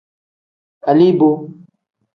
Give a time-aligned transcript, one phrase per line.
[0.89, 1.31] Aliboo.